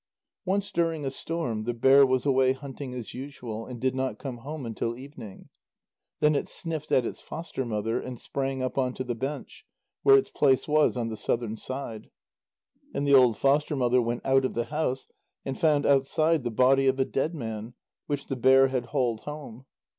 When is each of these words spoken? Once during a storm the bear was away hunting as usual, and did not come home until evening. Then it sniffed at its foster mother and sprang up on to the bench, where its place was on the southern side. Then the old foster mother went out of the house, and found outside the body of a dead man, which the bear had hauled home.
Once 0.45 0.71
during 0.71 1.05
a 1.05 1.11
storm 1.11 1.63
the 1.65 1.75
bear 1.75 2.07
was 2.07 2.25
away 2.25 2.53
hunting 2.53 2.91
as 2.95 3.13
usual, 3.13 3.67
and 3.67 3.79
did 3.79 3.93
not 3.93 4.17
come 4.17 4.37
home 4.37 4.65
until 4.65 4.97
evening. 4.97 5.49
Then 6.21 6.33
it 6.33 6.49
sniffed 6.49 6.91
at 6.91 7.05
its 7.05 7.21
foster 7.21 7.63
mother 7.65 7.99
and 7.99 8.19
sprang 8.19 8.63
up 8.63 8.79
on 8.79 8.95
to 8.95 9.03
the 9.03 9.13
bench, 9.13 9.63
where 10.01 10.17
its 10.17 10.31
place 10.31 10.67
was 10.67 10.97
on 10.97 11.09
the 11.09 11.17
southern 11.17 11.55
side. 11.55 12.09
Then 12.93 13.03
the 13.03 13.13
old 13.13 13.37
foster 13.37 13.75
mother 13.75 14.01
went 14.01 14.25
out 14.25 14.43
of 14.43 14.55
the 14.55 14.65
house, 14.73 15.07
and 15.45 15.55
found 15.55 15.85
outside 15.85 16.43
the 16.43 16.49
body 16.49 16.87
of 16.87 16.99
a 16.99 17.05
dead 17.05 17.35
man, 17.35 17.75
which 18.07 18.25
the 18.25 18.35
bear 18.35 18.69
had 18.69 18.85
hauled 18.87 19.19
home. 19.21 19.67